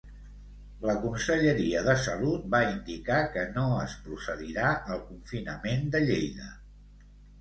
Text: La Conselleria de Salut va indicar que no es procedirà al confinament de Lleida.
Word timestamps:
La 0.89 0.93
Conselleria 1.03 1.83
de 1.87 1.93
Salut 2.07 2.47
va 2.57 2.61
indicar 2.69 3.19
que 3.35 3.45
no 3.59 3.67
es 3.83 3.95
procedirà 4.07 4.73
al 4.97 5.05
confinament 5.11 5.89
de 5.97 6.03
Lleida. 6.09 6.49